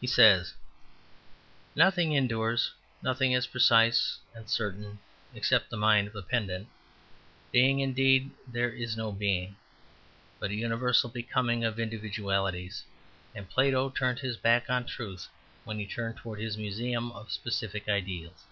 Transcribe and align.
He 0.00 0.06
says, 0.06 0.54
"Nothing 1.76 2.14
endures, 2.14 2.72
nothing 3.02 3.32
is 3.32 3.46
precise 3.46 4.18
and 4.34 4.48
certain 4.48 5.00
(except 5.34 5.68
the 5.68 5.76
mind 5.76 6.08
of 6.08 6.16
a 6.16 6.22
pedant).... 6.22 6.66
Being 7.52 7.80
indeed! 7.80 8.30
there 8.48 8.72
is 8.72 8.96
no 8.96 9.12
being, 9.12 9.56
but 10.38 10.50
a 10.50 10.54
universal 10.54 11.10
becoming 11.10 11.62
of 11.62 11.78
individualities, 11.78 12.84
and 13.34 13.50
Plato 13.50 13.90
turned 13.90 14.20
his 14.20 14.38
back 14.38 14.70
on 14.70 14.86
truth 14.86 15.28
when 15.64 15.78
he 15.78 15.84
turned 15.86 16.16
towards 16.16 16.40
his 16.40 16.56
museum 16.56 17.12
of 17.12 17.30
specific 17.30 17.86
ideals." 17.86 18.46